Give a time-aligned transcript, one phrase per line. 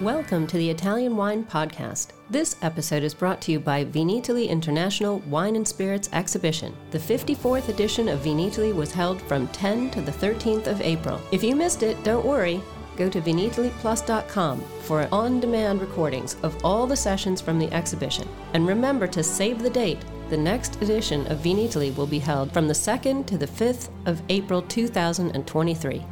[0.00, 2.10] Welcome to the Italian Wine Podcast.
[2.30, 6.72] This episode is brought to you by Vinitaly International Wine and Spirits Exhibition.
[6.92, 11.20] The 54th edition of Vinitaly was held from 10 to the 13th of April.
[11.32, 12.62] If you missed it, don't worry.
[12.96, 18.28] Go to vinitalyplus.com for on demand recordings of all the sessions from the exhibition.
[18.54, 20.04] And remember to save the date.
[20.30, 24.22] The next edition of Vinitaly will be held from the 2nd to the 5th of
[24.28, 26.04] April 2023.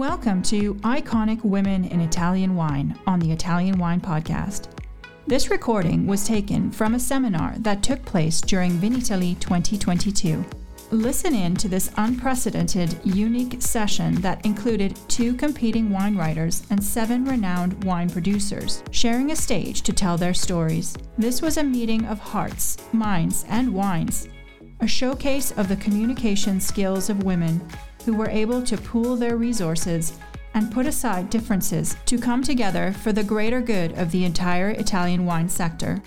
[0.00, 4.70] Welcome to Iconic Women in Italian Wine on the Italian Wine Podcast.
[5.26, 10.42] This recording was taken from a seminar that took place during Vinitaly 2022.
[10.90, 17.26] Listen in to this unprecedented, unique session that included two competing wine writers and seven
[17.26, 20.96] renowned wine producers, sharing a stage to tell their stories.
[21.18, 24.28] This was a meeting of hearts, minds, and wines,
[24.80, 27.60] a showcase of the communication skills of women
[28.04, 30.18] who were able to pool their resources
[30.54, 35.24] and put aside differences to come together for the greater good of the entire Italian
[35.26, 36.02] wine sector.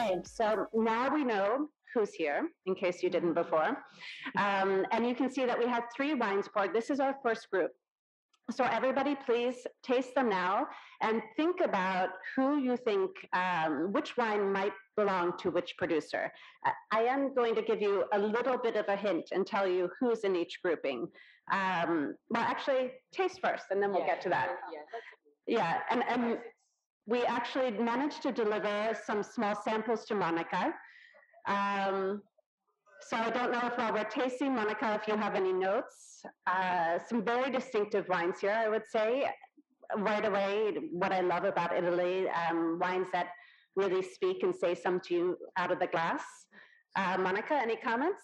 [0.00, 3.76] Okay, so now we know who's here, in case you didn't before.
[4.36, 6.72] Um, and you can see that we have three wines poured.
[6.72, 7.72] This is our first group.
[8.50, 10.68] So everybody, please taste them now
[11.02, 16.32] and think about who you think, um, which wine might belong to which producer.
[16.90, 19.90] I am going to give you a little bit of a hint and tell you
[20.00, 21.08] who's in each grouping.
[21.52, 24.48] Um, well, actually, taste first, and then we'll yeah, get to that.
[25.46, 26.38] Yeah, yeah and, and
[27.06, 30.72] we actually managed to deliver some small samples to Monica.
[31.46, 32.22] Um,
[33.00, 36.22] so I don't know if while we're tasting, Monica, if you have any notes.
[36.46, 39.28] Uh, some very distinctive wines here, I would say.
[39.96, 43.28] Right away, what I love about Italy, um, wines that
[43.76, 46.22] really speak and say something to you out of the glass.
[46.96, 48.22] Uh, Monica, any comments?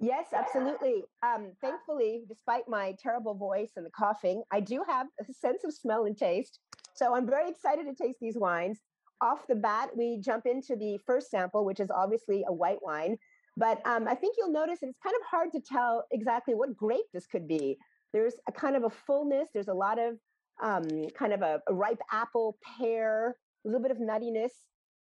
[0.00, 1.04] Yes, absolutely.
[1.22, 5.72] Um, thankfully, despite my terrible voice and the coughing, I do have a sense of
[5.72, 6.58] smell and taste.
[6.94, 8.80] So I'm very excited to taste these wines.
[9.20, 13.16] Off the bat, we jump into the first sample, which is obviously a white wine.
[13.56, 17.06] But um, I think you'll notice it's kind of hard to tell exactly what grape
[17.12, 17.78] this could be.
[18.12, 19.48] There's a kind of a fullness.
[19.52, 20.18] There's a lot of
[20.62, 20.84] um,
[21.16, 24.52] kind of a, a, ripe apple, pear, a little bit of nuttiness.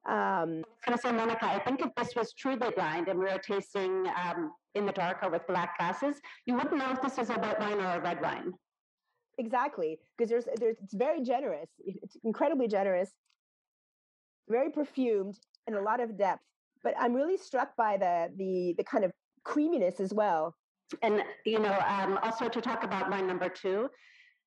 [0.06, 3.18] Um, I was going to say, Monica, I think if this was truly blind and
[3.18, 7.02] we were tasting um, in the dark or with black glasses, you wouldn't know if
[7.02, 8.54] this was a white wine or a red wine.
[9.38, 11.70] Exactly, because there's, there's, it's very generous.
[11.80, 13.12] It's incredibly generous,
[14.50, 16.44] very perfumed, and a lot of depth
[16.84, 19.12] but I'm really struck by the the the kind of
[19.44, 20.56] creaminess as well.
[21.02, 23.90] And you know, um, also to talk about wine number two,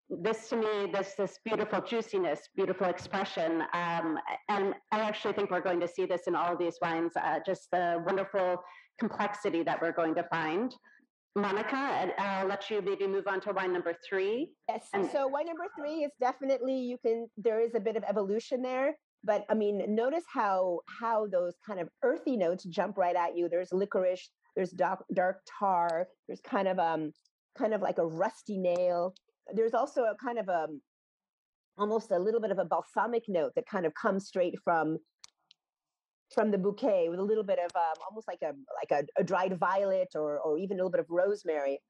[0.09, 5.61] this to me, this this beautiful juiciness, beautiful expression, um, and I actually think we're
[5.61, 7.13] going to see this in all of these wines.
[7.17, 8.63] Uh, just the wonderful
[8.99, 10.75] complexity that we're going to find.
[11.35, 14.53] Monica, I'll let you maybe move on to wine number three.
[14.71, 14.89] Yes.
[14.95, 17.29] And so wine number three is definitely you can.
[17.37, 21.81] There is a bit of evolution there but I mean, notice how how those kind
[21.81, 23.49] of earthy notes jump right at you.
[23.49, 27.13] There's licorice, there's dark, dark tar, there's kind of um
[27.59, 29.15] kind of like a rusty nail.
[29.53, 30.81] There's also a kind of a um,
[31.77, 34.97] almost a little bit of a balsamic note that kind of comes straight from
[36.33, 39.25] from the bouquet with a little bit of um, almost like a like a, a
[39.25, 41.81] dried violet or or even a little bit of rosemary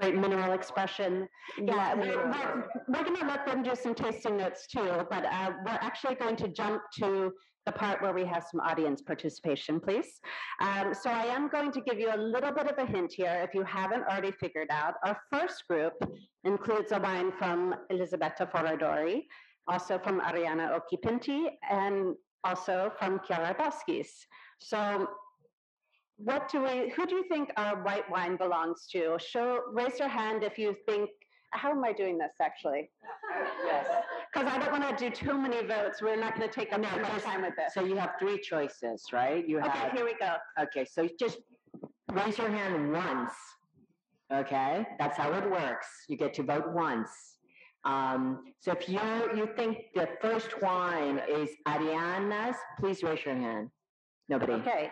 [0.00, 1.28] great mineral expression.
[1.58, 5.52] Yeah, we're, we're, we're going to let them do some tasting notes too, but uh,
[5.64, 7.32] we're actually going to jump to
[7.66, 10.20] the part where we have some audience participation, please.
[10.60, 13.40] Um, so I am going to give you a little bit of a hint here
[13.46, 14.94] if you haven't already figured out.
[15.04, 15.94] Our first group
[16.44, 19.26] includes a wine from Elisabetta Foradori,
[19.68, 24.08] also from Arianna Occhipinti, and also from Chiara Boschis.
[24.58, 25.06] So
[26.16, 29.16] what do we, who do you think our white wine belongs to?
[29.18, 31.10] Show, raise your hand if you think,
[31.50, 32.90] how am I doing this actually?
[33.64, 33.86] yes.
[34.32, 36.00] Because I don't want to do too many votes.
[36.00, 37.74] We're not going to take up no, much time with this.
[37.74, 39.46] So you have three choices, right?
[39.46, 40.36] You have okay, here we go.
[40.60, 41.38] Okay, so just
[42.10, 43.32] raise your hand once.
[44.32, 45.86] Okay, that's how it works.
[46.08, 47.10] You get to vote once.
[47.84, 49.00] Um, so if you
[49.36, 53.68] you think the first wine is Arianna's please raise your hand.
[54.28, 54.52] Nobody.
[54.54, 54.90] Okay.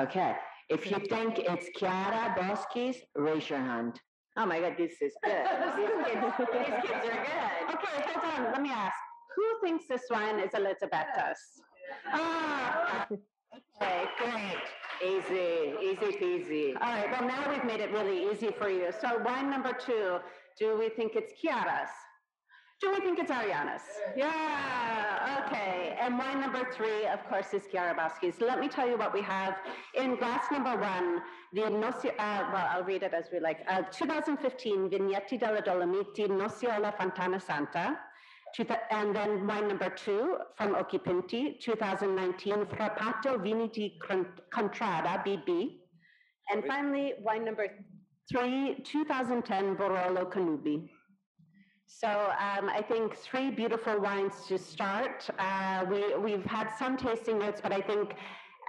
[0.00, 0.36] Okay.
[0.68, 3.98] If you think it's Chiara Boschis, raise your hand.
[4.36, 5.32] Oh my God, this is good.
[5.76, 7.74] these, kids, these kids are good.
[7.74, 8.52] Okay, hold on.
[8.52, 8.94] Let me ask.
[9.34, 11.38] Who thinks this wine is Elisabetta's?
[12.12, 14.66] Ah, okay, great.
[15.02, 16.74] Easy, easy peasy.
[16.80, 18.90] All right, well, now we've made it really easy for you.
[19.00, 20.18] So, wine number two,
[20.58, 21.88] do we think it's Chiara's?
[22.80, 23.82] Do we think it's Arianna's?
[24.16, 25.96] Yeah, okay.
[26.00, 28.40] And wine number three, of course, is Chiara Boschis'.
[28.40, 29.56] Let me tell you what we have
[29.94, 31.20] in glass number one,
[31.52, 33.58] the Nossi, uh, well, I'll read it as we like.
[33.68, 37.98] Uh, 2015 Vigneti della Dolomiti Nosiola Fontana Santa.
[38.90, 43.98] And then wine number two from Occhipinti, 2019 Frappato Vini di
[44.50, 45.78] Contrada, BB.
[46.50, 47.66] And finally, wine number
[48.30, 50.88] three, 2010 Barolo Cannubi.
[51.90, 55.26] So um, I think three beautiful wines to start.
[55.38, 58.14] Uh, we, we've had some tasting notes, but I think,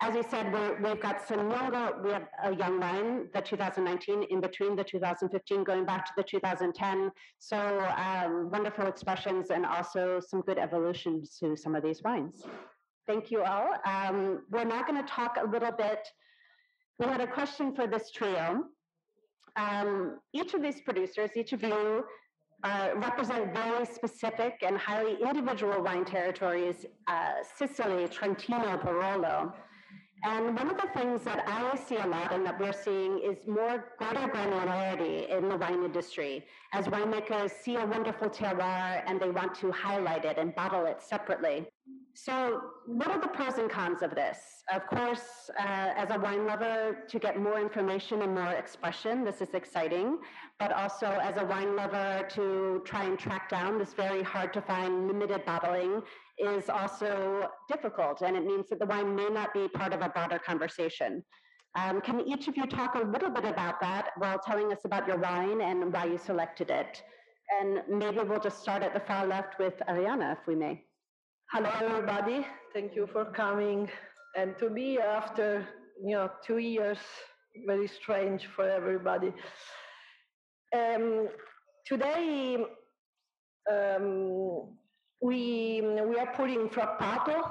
[0.02, 4.24] as you said, we have got some younger, we have a young wine, the 2019,
[4.30, 7.12] in between the 2015, going back to the 2010.
[7.40, 12.46] So um, wonderful expressions and also some good evolutions to some of these wines.
[13.06, 13.68] Thank you all.
[13.86, 16.08] Um, we're now going to talk a little bit.
[17.00, 18.64] We had a question for this trio.
[19.58, 22.06] Um, each of these producers, each of you
[22.64, 29.54] uh, represent very specific and highly individual wine territories, uh, Sicily, Trentino, Barolo.
[30.24, 33.48] And one of the things that I see a lot and that we're seeing is
[33.48, 39.30] more greater granularity in the wine industry as winemakers see a wonderful terroir and they
[39.30, 41.66] want to highlight it and bottle it separately.
[42.22, 44.40] So, what are the pros and cons of this?
[44.74, 49.42] Of course, uh, as a wine lover, to get more information and more expression, this
[49.42, 50.18] is exciting.
[50.60, 54.62] But also, as a wine lover, to try and track down this very hard to
[54.62, 56.02] find limited bottling
[56.38, 58.22] is also difficult.
[58.22, 61.24] And it means that the wine may not be part of a broader conversation.
[61.76, 65.08] Um, can each of you talk a little bit about that while telling us about
[65.08, 67.02] your wine and why you selected it?
[67.62, 70.84] And maybe we'll just start at the far left with Arianna, if we may.
[71.52, 72.46] Hello, everybody.
[72.76, 73.90] Thank you for coming.
[74.38, 75.68] And to be after,
[76.00, 77.00] you know, two years,
[77.66, 79.34] very strange for everybody.
[80.78, 81.28] Um,
[81.88, 82.64] today,
[83.68, 84.78] um,
[85.24, 87.42] we, we are putting Frappato.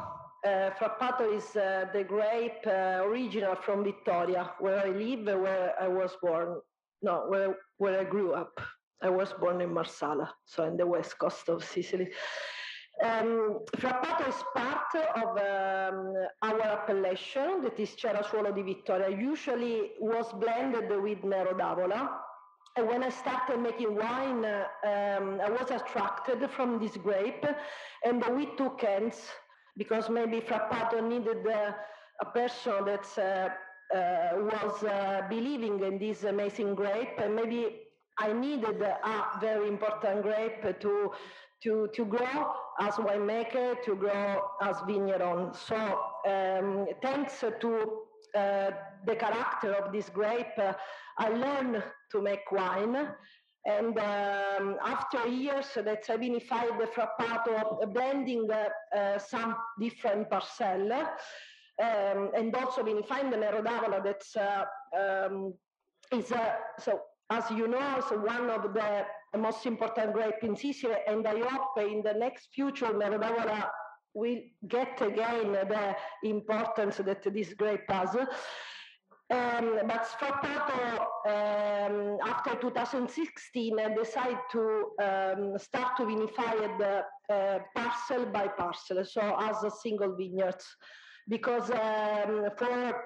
[0.46, 5.88] Uh, Frappato is uh, the grape uh, original from Vittoria, where I live, where I
[5.88, 6.60] was born.
[7.02, 8.60] No, where, where I grew up.
[9.02, 12.10] I was born in Marsala, so in the west coast of Sicily.
[13.00, 19.08] Um, Frappato is part of um, our appellation, that is Cerasuolo di Vittoria.
[19.08, 22.10] Usually was blended with Nero d'Avola.
[22.76, 27.44] And when I started making wine, um, I was attracted from this grape,
[28.04, 29.20] and we took hands
[29.76, 31.72] because maybe Frappato needed uh,
[32.20, 37.82] a person that uh, uh, was uh, believing in this amazing grape, and maybe
[38.18, 41.12] I needed a very important grape to
[41.62, 45.52] to, to grow as winemaker, to grow as vigneron.
[45.54, 45.76] So
[46.26, 48.02] um, thanks to
[48.36, 48.70] uh,
[49.06, 50.72] the character of this grape, uh,
[51.18, 51.82] I learned
[52.12, 53.08] to make wine.
[53.66, 60.92] And um, after years that I vinified the Frappato, blending uh, uh, some different parcel,
[60.92, 64.64] um, and also vinifying the Nero d'Avola that's uh,
[64.96, 65.54] um,
[66.12, 67.00] is uh, so
[67.30, 69.04] as you know, is one of the
[69.36, 73.68] most important grape in Sicily, and I hope in the next future Nero d'Avola
[74.14, 78.16] will get again the importance that this grape has.
[79.30, 80.08] Um, but
[81.26, 87.02] um, after 2016, decided to um, start to vinify the
[87.34, 90.56] uh, parcel by parcel, so as a single vineyard,
[91.28, 93.02] because um, for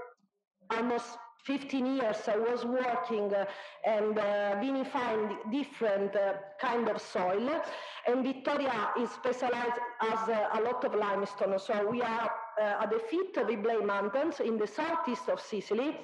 [0.70, 3.44] almost 15 years I was working uh,
[3.84, 7.60] and uh, vinifying different uh, kind of soil
[8.06, 12.30] and Vittoria is specialized as uh, a lot of limestone so we are
[12.60, 15.98] uh, at the feet of Iblei Mountains in the southeast of Sicily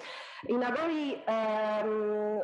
[0.49, 2.41] in a very um,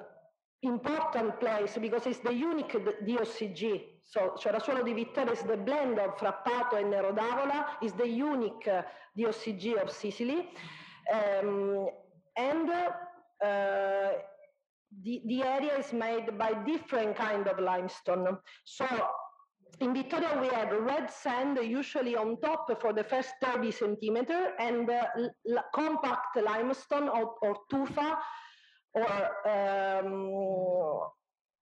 [0.63, 2.73] important place because it's the unique
[3.07, 3.83] DOCG.
[4.05, 8.67] So Cerasuolo di Vittoria is the blend of Frappato and Nero d'Avola, is the unique
[8.69, 8.83] uh,
[9.19, 10.49] DOCG of Sicily.
[11.13, 11.89] Um,
[12.37, 14.13] and uh,
[15.03, 18.39] the, the area is made by different kind of limestone.
[18.65, 18.87] So
[19.81, 24.89] in Vittoria, we have red sand usually on top for the first 30 centimeter and
[24.89, 28.19] uh, compact limestone or, or tufa
[28.95, 30.31] or um,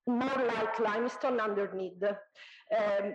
[0.07, 2.03] more like limestone underneath.
[2.03, 3.15] Um,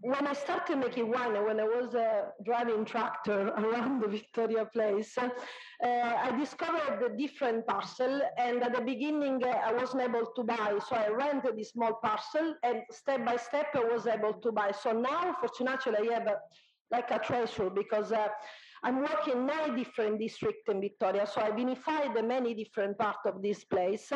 [0.00, 5.16] when I started making wine, when I was uh, driving tractor around the Vittoria Place,
[5.82, 8.22] I discovered the different parcel.
[8.38, 11.94] And at the beginning, uh, I wasn't able to buy, so I rented this small
[12.02, 14.72] parcel, and step by step, I was able to buy.
[14.72, 16.36] So now, fortunately, I have a,
[16.90, 18.28] like a treasure because uh,
[18.84, 21.26] I'm working in nine different districts in Vittoria.
[21.26, 24.12] So I vinified many different parts of this place,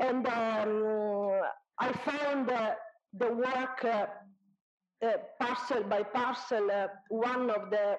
[0.00, 1.40] and um,
[1.78, 2.50] I found
[3.14, 4.06] the work uh,
[5.04, 7.96] uh, parcel by parcel uh, one of the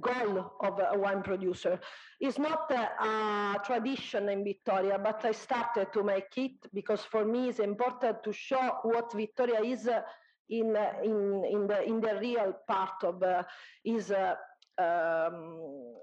[0.00, 1.80] goal of a wine producer.
[2.20, 7.24] It's not a, a, tradition in Vittoria, but I started to make it because for
[7.24, 10.02] me it's important to show what Vittoria is uh,
[10.48, 13.42] in, uh, in, in, the, in the real part of uh,
[13.84, 14.34] is uh,
[14.78, 15.94] um,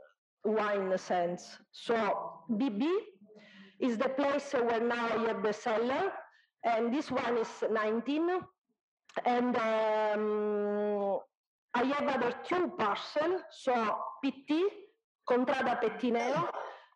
[0.43, 1.57] wine sense.
[1.71, 2.89] So BB
[3.79, 6.11] is the place where now I have the cellar,
[6.63, 8.29] and this one is 19.
[9.25, 11.19] And um,
[11.73, 14.63] I have other two parcels, so PT,
[15.29, 16.49] Contrada Pettineo,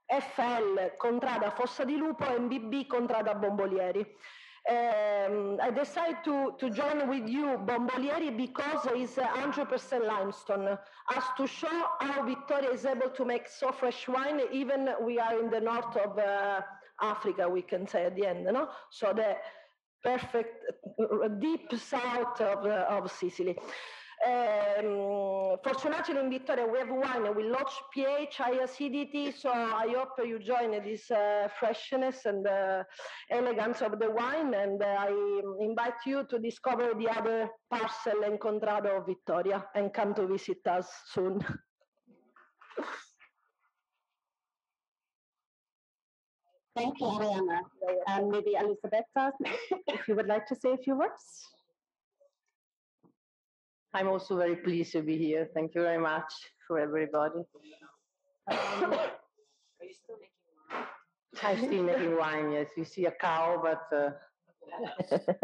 [0.10, 4.06] FL, Contrada Fossa di Lupo, and BB, Contrada Bombolieri.
[4.68, 10.78] Um, I decided to, to join with you Bombolieri because it's 100% limestone,
[11.16, 15.40] as to show how Vittoria is able to make so fresh wine, even we are
[15.40, 16.62] in the north of uh,
[17.02, 18.70] Africa, we can say at the end, no?
[18.90, 19.36] So the
[20.04, 20.66] perfect,
[21.40, 23.58] deep south of, uh, of Sicily.
[24.26, 30.14] Um, fortunately in Vittoria we have wine we low pH, high acidity, so I hope
[30.26, 32.84] you join this uh, freshness and uh,
[33.30, 38.40] elegance of the wine and uh, I invite you to discover the other parcel and
[38.40, 41.40] contrado of Vittoria and come to visit us soon.
[46.76, 47.60] Thank you, Arianna.
[48.08, 49.32] And maybe Elisabetta,
[49.88, 51.55] if you would like to say a few words.
[53.96, 55.48] I'm also very pleased to be here.
[55.54, 56.32] Thank you very much
[56.68, 57.40] for everybody.
[58.52, 60.84] Um, Are you still making wine?
[61.42, 62.68] I'm still making wine, yes.
[62.76, 64.10] You see a cow, but uh,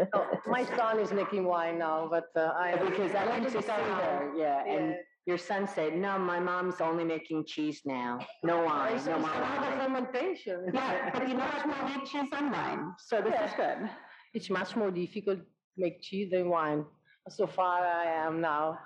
[0.14, 3.68] oh, my son is making wine now, but uh, I because I went to see
[3.68, 8.18] her, yeah, and your son said, "No, my mom's only making cheese now.
[8.42, 10.58] No wine, It's no it's wine." fermentation.
[10.74, 13.88] Yeah, but you know it's more with cheese and wine, so this is good.
[14.34, 15.46] It's much more difficult to
[15.78, 16.84] make cheese than wine.
[17.28, 18.78] So far, I am now.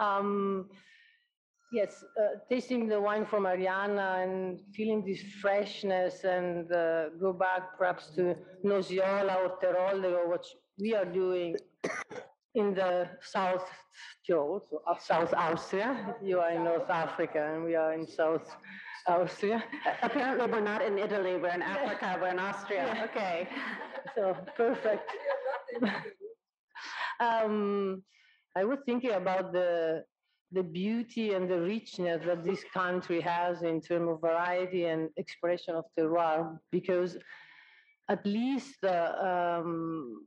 [0.00, 0.68] Um,
[1.72, 7.76] yes, uh, tasting the wine from Ariana and feeling this freshness and uh, go back
[7.76, 10.46] perhaps to Nosiola or Terolde or what
[10.78, 11.56] we are doing
[12.54, 13.68] in the South
[14.26, 16.14] Tyrol, so South Austria.
[16.22, 18.48] You are in North Africa and we are in South
[19.08, 19.64] Austria.
[20.02, 23.48] Apparently, we're not in Italy, we're in Africa, we're in Austria, okay.
[24.14, 25.10] So perfect.
[27.20, 28.02] um,
[28.56, 30.04] I was thinking about the
[30.52, 35.74] the beauty and the richness that this country has in terms of variety and expression
[35.74, 37.16] of terroir, because
[38.10, 40.26] at least uh, um,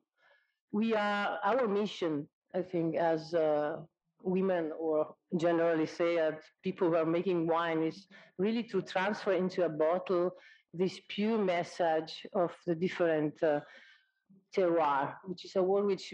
[0.71, 3.77] we are our mission, I think, as uh,
[4.23, 8.07] women or generally say as people who are making wine is
[8.39, 10.31] really to transfer into a bottle
[10.73, 13.59] this pure message of the different uh,
[14.55, 16.13] terroir, which is a word which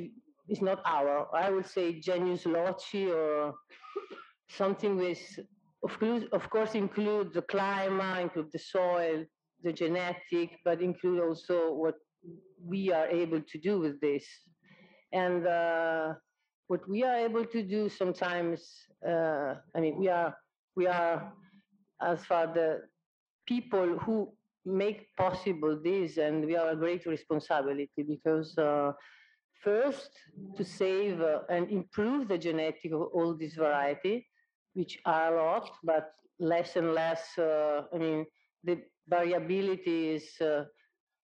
[0.50, 1.28] is not our.
[1.36, 3.54] I would say genius loci or
[4.50, 5.40] something with,
[5.84, 9.24] of course, of course, include the climate, include the soil,
[9.64, 11.96] the genetic, but include also what
[12.64, 14.26] we are able to do with this.
[15.14, 16.14] And uh,
[16.68, 18.64] what we are able to do sometimes,
[19.08, 20.36] uh, I mean, we are
[20.76, 21.34] we are
[22.02, 22.82] as far the
[23.46, 24.32] people who
[24.66, 28.92] make possible this, and we are a great responsibility because uh,
[29.64, 30.12] first
[30.58, 34.28] to save uh, and improve the genetic of all this variety,
[34.74, 37.38] which are a lot, but less and less.
[37.38, 38.26] Uh, I mean,
[38.64, 40.26] the variability is.
[40.40, 40.66] Uh,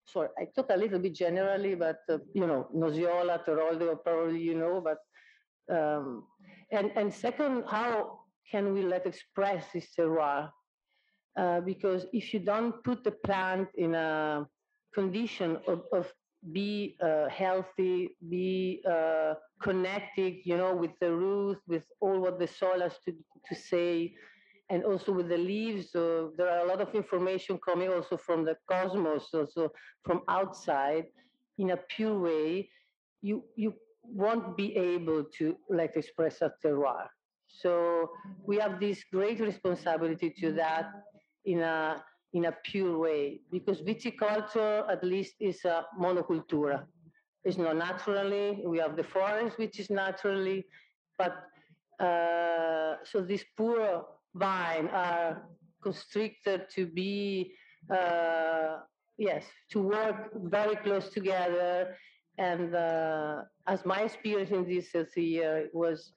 [0.05, 4.55] sorry, I talk a little bit generally, but uh, you know, Nosiola, Teroldo, probably you
[4.55, 4.99] know, but
[5.75, 6.23] um,
[6.71, 8.19] and and second, how
[8.51, 10.49] can we let express this terroir?
[11.37, 14.47] Uh, because if you don't put the plant in a
[14.93, 16.11] condition of, of
[16.51, 22.47] be uh, healthy, be uh, connected, you know, with the roots, with all what the
[22.47, 23.13] soil has to,
[23.47, 24.13] to say,
[24.69, 25.91] and also with the leaves.
[25.91, 29.71] So there are a lot of information coming also from the cosmos, also
[30.03, 31.05] from outside,
[31.57, 32.69] in a pure way.
[33.21, 33.73] You you
[34.03, 37.07] won't be able to like express a terroir.
[37.47, 38.09] So
[38.45, 40.91] we have this great responsibility to that
[41.45, 46.85] in a in a pure way because viticulture at least is a monocultura.
[47.43, 48.61] It's not naturally.
[48.65, 50.65] We have the forest, which is naturally,
[51.17, 51.33] but
[51.99, 54.05] uh, so these poor
[54.35, 55.47] vine are
[55.81, 57.53] constricted to be
[57.89, 58.79] uh,
[59.17, 61.95] yes to work very close together.
[62.37, 66.11] And uh, as my experience in this year was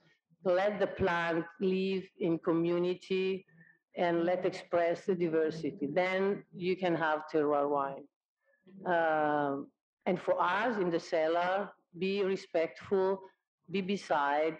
[0.44, 3.46] let the plant live in community
[3.96, 5.88] and let express the diversity.
[5.92, 8.06] Then you can have terroir wine.
[8.86, 9.68] Um,
[10.06, 13.20] and for us in the cellar, be respectful
[13.70, 14.56] be beside.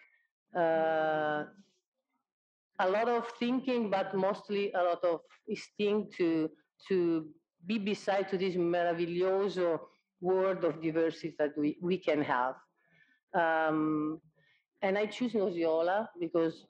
[0.57, 1.45] Uh,
[2.79, 6.51] a lot of thinking, but mostly a lot of instinct to
[6.89, 7.27] to
[7.67, 9.79] be beside to this meraviglioso
[10.23, 12.55] world of diversity that we, we can have.
[13.35, 14.19] Um,
[14.81, 16.65] and I choose Nosiola because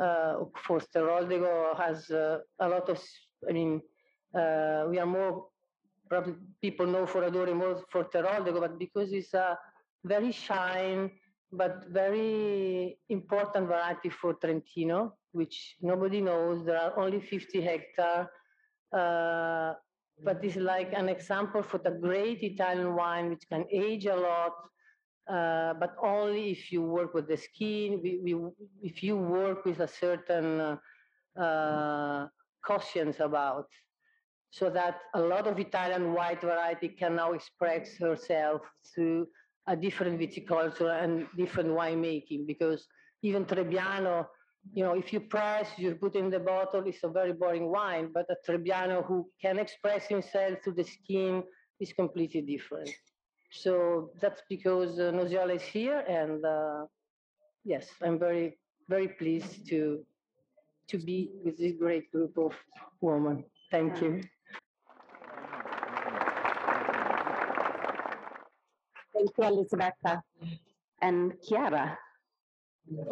[0.00, 3.02] uh, Forsteroldego has uh, a lot of,
[3.48, 3.80] I mean,
[4.34, 5.46] uh, we are more,
[6.08, 9.58] probably people know Foradori more Forteroldego, but because it's a
[10.04, 11.10] very shine,
[11.52, 16.64] but very important variety for Trentino, which nobody knows.
[16.64, 18.28] There are only 50 hectares.
[18.92, 19.74] Uh,
[20.22, 24.52] but it's like an example for the great Italian wine, which can age a lot,
[25.28, 28.34] uh, but only if you work with the skin, we, we,
[28.82, 30.78] if you work with a certain
[31.38, 32.26] uh,
[32.64, 33.66] cautions about,
[34.50, 38.62] so that a lot of Italian white variety can now express herself
[38.94, 39.26] through
[39.66, 42.86] a different viticulture and different winemaking, because
[43.22, 44.26] even Trebbiano,
[44.72, 48.10] you know, if you press, you put in the bottle, it's a very boring wine,
[48.14, 51.42] but a Trebbiano who can express himself through the skin
[51.80, 52.90] is completely different.
[53.50, 55.10] So that's because uh,
[55.50, 56.84] is here, and uh,
[57.64, 60.04] yes, I'm very, very pleased to
[60.88, 62.52] to be with this great group of
[63.00, 63.44] women.
[63.70, 64.22] Thank you.
[69.12, 70.22] Thank you, Elisabetta.
[71.02, 71.98] And Chiara.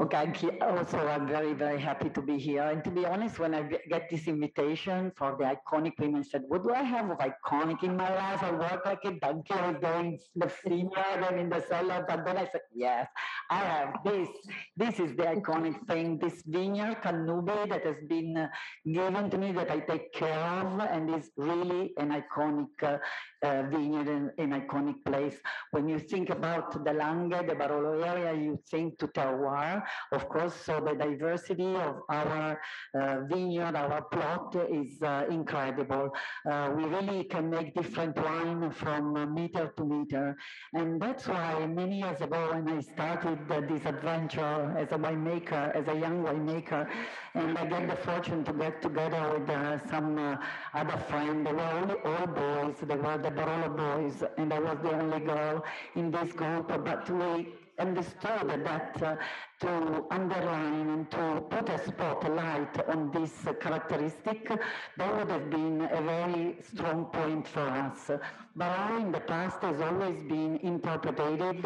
[0.00, 2.62] Okay, also I'm very, very happy to be here.
[2.62, 6.62] And to be honest, when I get this invitation for the iconic women, said, what
[6.62, 8.42] do I have of iconic in my life?
[8.42, 12.06] I work like a donkey, I go the vineyard and in the cellar.
[12.08, 13.08] But then I said, yes,
[13.50, 14.28] I have this.
[14.76, 18.48] This is the iconic thing, this vineyard, Cannubi, that has been uh,
[18.84, 24.08] given to me that I take care of and is really an iconic uh, vineyard
[24.08, 25.36] and an iconic place.
[25.70, 30.54] When you think about the Langhe, the Barolo area, you think to terroir, of course,
[30.54, 32.60] so the diversity of our
[32.98, 36.10] uh, vineyard, our plot is uh, incredible.
[36.44, 40.36] We really can make different wine from meter to meter.
[40.74, 45.86] And that's why many years ago when I started this adventure as a winemaker, as
[45.88, 46.88] a young winemaker,
[47.34, 50.36] and I get the fortune to get together with uh, some uh,
[50.74, 54.78] other friends, they were all, all boys, they were the Barolo boys, and I was
[54.82, 59.16] the only girl in this group, but we understood that uh,
[59.60, 64.48] to underline and to put a spotlight on this characteristic,
[64.96, 68.10] that would have been a very strong point for us.
[68.56, 71.64] Barolo in the past has always been interpreted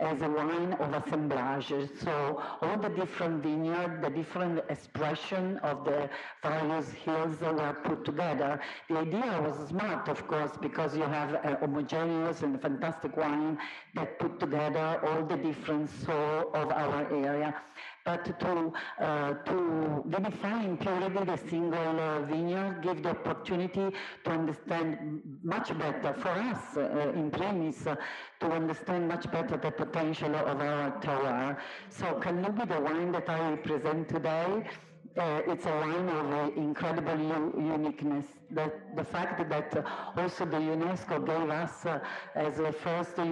[0.00, 1.72] as a wine of assemblage.
[2.00, 6.08] So all the different vineyards, the different expression of the
[6.42, 8.60] various hills were put together.
[8.88, 13.58] The idea was smart, of course, because you have a homogeneous and fantastic wine
[13.96, 17.27] that put together all the different soil of our area
[18.04, 20.02] but to, uh, to
[20.64, 23.86] in purity the single uh, vineyard, give the opportunity
[24.24, 27.96] to understand much better for us uh, in premise, uh,
[28.40, 31.58] to understand much better the potential of our terroir.
[31.90, 34.64] So Cannubi, the wine that I present today,
[35.18, 38.37] uh, it's a wine of uh, incredible uniqueness.
[38.50, 39.82] The, the fact that uh,
[40.16, 42.00] also the UNESCO gave us uh,
[42.34, 43.24] as the first uh,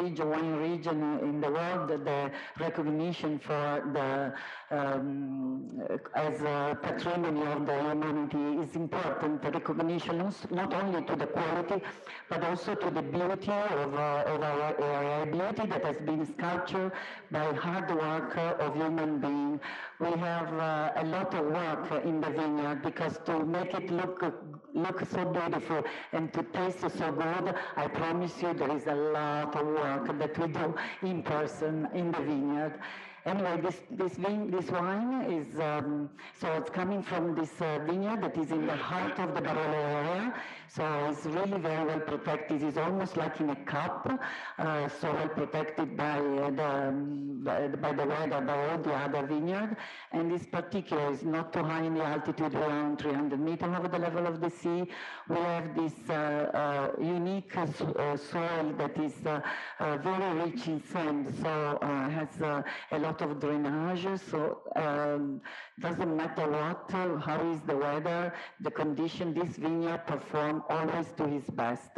[0.00, 2.30] region, wine region in the world, the
[2.60, 4.32] recognition for the
[4.70, 5.82] um,
[6.14, 9.42] as a patrimony of the humanity is important.
[9.42, 11.82] The recognition not only to the quality,
[12.28, 16.92] but also to the beauty of, uh, of our area, beauty that has been sculptured
[17.32, 19.60] by hard work of human being.
[19.98, 24.35] We have a lot of work in the vineyard because to make it look
[24.76, 29.56] look so beautiful and to taste so good, I promise you there is a lot
[29.56, 32.74] of work that we do in person in the vineyard.
[33.24, 36.08] Anyway, this this, this wine is um,
[36.40, 39.74] so it's coming from this uh, vineyard that is in the heart of the Barolo
[39.74, 40.34] area.
[40.68, 42.62] So it's really very well protected.
[42.62, 44.08] It's almost like in a cup,
[44.58, 49.76] uh, so well protected by, the, um, by, the weather, by all the other vineyard.
[50.12, 53.98] And this particular is not too high in the altitude, around 300 meters over the
[53.98, 54.84] level of the sea.
[55.28, 57.66] We have this uh, uh unique uh,
[58.16, 59.14] soil that is
[60.02, 65.40] very rich in sand, so has a lot of drainage, so um,
[65.80, 70.06] doesn't matter what, how is the weather, the condition, this vineyard
[70.68, 71.90] always to his best.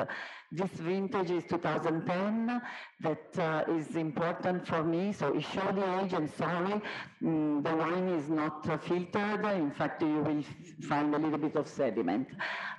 [0.51, 2.61] This vintage is 2010.
[3.01, 5.13] That uh, is important for me.
[5.13, 6.81] So it shows the age and sorry,
[7.23, 9.45] mm, the wine is not uh, filtered.
[9.45, 10.43] In fact, you will
[10.89, 12.29] find a little bit of sediment.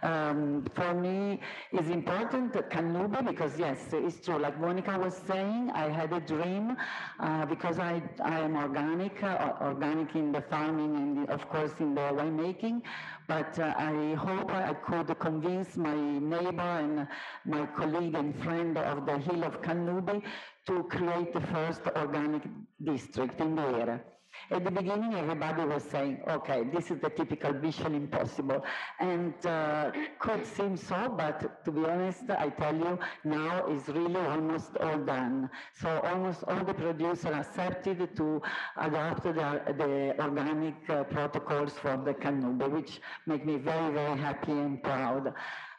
[0.01, 1.39] Um, for me,
[1.71, 4.39] it's important Cannubi because yes, it's true.
[4.39, 6.75] Like Monica was saying, I had a dream
[7.19, 11.93] uh, because I, I am organic, uh, organic in the farming and of course in
[11.95, 12.81] the winemaking.
[13.29, 17.07] But uh, I hope I could convince my neighbor and
[17.45, 20.23] my colleague and friend of the Hill of Cannubi
[20.65, 22.41] to create the first organic
[22.83, 24.01] district in the area.
[24.49, 28.65] At the beginning, everybody was saying, okay, this is the typical Mission Impossible.
[28.99, 34.15] And uh, could seem so, but to be honest, I tell you, now is really
[34.15, 35.49] almost all done.
[35.73, 38.41] So almost all the producers accepted to
[38.77, 44.51] adopt the, the organic uh, protocols for the Cannubi, which make me very, very happy
[44.51, 45.33] and proud.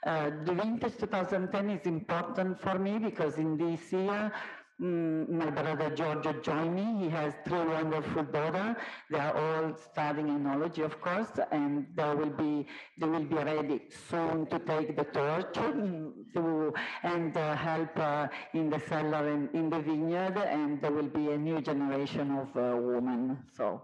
[0.06, 4.32] Uh, the vintage 2010 is important for me because in this year,
[4.80, 7.04] my brother Giorgio joined me.
[7.04, 8.76] He has three wonderful daughters.
[9.10, 12.66] They are all studying enology, of course, and they will be
[12.98, 18.28] they will be ready soon to take the torch mm, to and uh, help uh,
[18.54, 20.38] in the cellar and in the vineyard.
[20.38, 23.38] And there will be a new generation of uh, women.
[23.54, 23.82] So,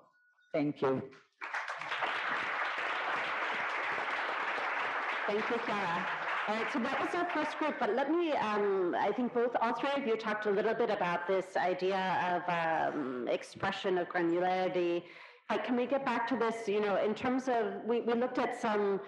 [0.53, 1.03] thank you.
[5.27, 6.26] Thank you, Sarah.
[6.49, 9.57] All right, so that was our first group, but let me, um, I think both,
[9.61, 11.99] all three of you talked a little bit about this idea
[12.37, 15.03] of um, expression of granularity.
[15.51, 18.39] Like, can we get back to this, you know, in terms of, we, we looked
[18.39, 19.01] at some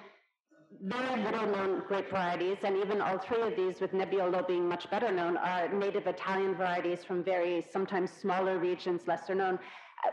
[0.83, 4.91] very little known grape varieties, and even all three of these, with Nebbiolo being much
[4.91, 9.61] better known, are native Italian varieties from very sometimes smaller regions, lesser known.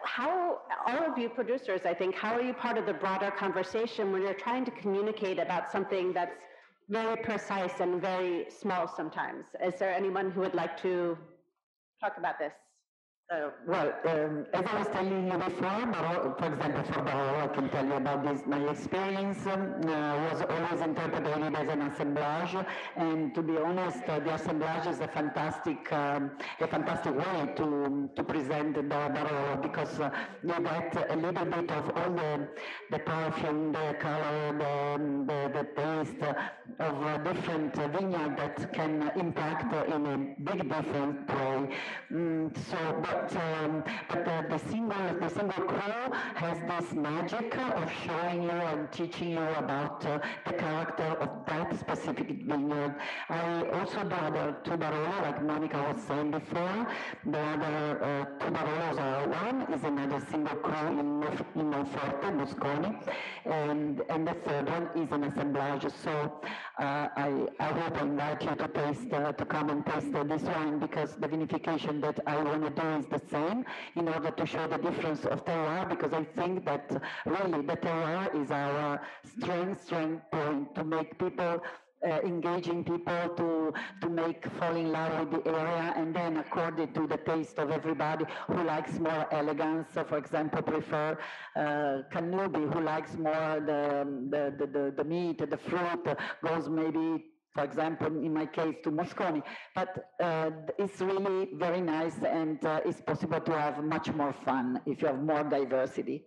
[0.03, 4.11] How, all of you producers, I think, how are you part of the broader conversation
[4.11, 6.37] when you're trying to communicate about something that's
[6.89, 9.45] very precise and very small sometimes.
[9.63, 11.17] Is there anyone who would like to
[12.01, 12.53] talk about this?
[13.33, 17.69] Uh, well, um, as I was telling you before, for example, for Barolo, I can
[17.69, 18.43] tell you about this.
[18.45, 24.19] My experience um, uh, was always interpreted as an assemblage, and to be honest, uh,
[24.19, 29.99] the assemblage is a fantastic, um, a fantastic way to to present the Barolo because
[29.99, 30.11] uh,
[30.43, 32.47] you get a little bit of all the
[32.91, 34.75] the perfume, the color, the
[35.25, 36.21] the, the taste
[36.79, 41.69] of a different vineyard that can impact in a big different way.
[42.11, 42.77] Mm, so.
[43.01, 45.93] But but um, but the, the single the single cru
[46.35, 51.79] has this magic of showing you and teaching you about uh, the character of that
[51.79, 52.95] specific vineyard.
[53.29, 56.87] I also do other two Barolo, like Monica was saying before.
[57.25, 61.09] The other uh, two Barolos are one is another single cru in
[61.55, 62.91] in Monforte, Mosconi,
[63.45, 65.85] and and the third one is an assemblage.
[66.03, 66.41] So
[66.79, 70.79] uh, I I I invite you to taste uh, to come and taste this wine
[70.79, 73.65] because the vinification that I want to do is the same
[73.95, 76.89] in order to show the difference of terroir because I think that
[77.25, 81.61] really the terroir is our strength, strength point to make people
[82.05, 86.91] uh, engaging people to to make fall in love with the area and then according
[86.93, 91.17] to the taste of everybody who likes more elegance so for example prefer
[91.55, 91.61] uh,
[92.11, 96.05] Cannubi who likes more the the, the, the, the meat the fruit
[96.43, 99.41] goes maybe for example, in my case, to Mosconi.
[99.73, 104.81] But uh, it's really very nice and uh, it's possible to have much more fun
[104.85, 106.25] if you have more diversity.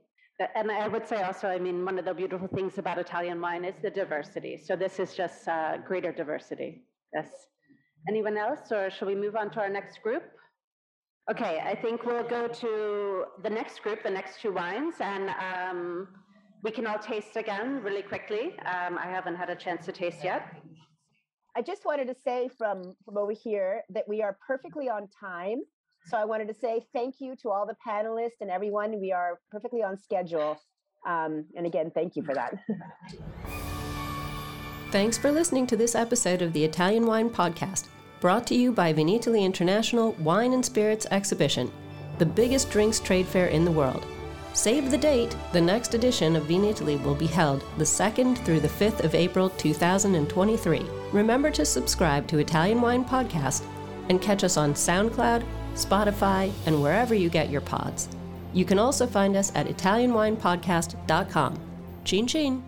[0.55, 3.64] And I would say also, I mean, one of the beautiful things about Italian wine
[3.64, 4.57] is the diversity.
[4.57, 6.85] So this is just uh, greater diversity.
[7.12, 7.29] Yes.
[8.09, 10.23] Anyone else, or shall we move on to our next group?
[11.31, 16.09] Okay, I think we'll go to the next group, the next two wines, and um,
[16.62, 18.55] we can all taste again really quickly.
[18.61, 20.43] Um, I haven't had a chance to taste yet.
[21.59, 25.62] I just wanted to say from from over here that we are perfectly on time.
[26.07, 29.01] So I wanted to say thank you to all the panelists and everyone.
[29.01, 30.57] We are perfectly on schedule.
[31.05, 32.55] Um, and again, thank you for that.
[34.92, 37.88] Thanks for listening to this episode of the Italian Wine Podcast,
[38.21, 41.73] brought to you by Vinitaly International Wine and Spirits Exhibition,
[42.18, 44.07] the biggest drinks trade fair in the world.
[44.59, 45.37] Save the date!
[45.53, 49.51] The next edition of Vinitaly will be held the 2nd through the 5th of April
[49.51, 50.85] 2023.
[51.12, 53.62] Remember to subscribe to Italian Wine Podcast
[54.09, 58.09] and catch us on SoundCloud, Spotify, and wherever you get your pods.
[58.53, 61.61] You can also find us at ItalianWinePodcast.com.
[62.03, 62.68] Chin chin!